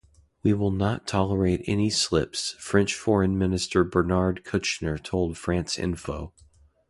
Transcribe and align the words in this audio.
We 0.41 0.53
will 0.53 0.71
not 0.71 1.05
tolerate 1.05 1.61
any 1.67 1.91
slips, 1.91 2.55
French 2.57 2.95
Foreign 2.95 3.37
Minister 3.37 3.83
Bernard 3.83 4.43
Kouchner 4.43 4.97
told 4.97 5.37
France 5.37 5.77
Info. 5.77 6.33